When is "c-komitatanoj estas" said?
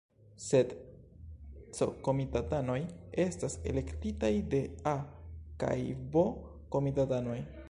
1.79-3.59